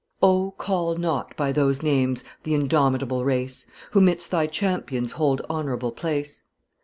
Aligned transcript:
O, 0.23 0.55
call 0.57 0.95
not 0.95 1.37
by 1.37 1.51
those 1.51 1.83
names 1.83 2.23
th' 2.43 2.47
indomitable 2.47 3.23
race, 3.23 3.67
Who 3.91 4.01
'midst 4.01 4.31
my 4.33 4.47
champions 4.47 5.11
hold 5.11 5.41
honorable 5.47 5.91
place. 5.91 6.41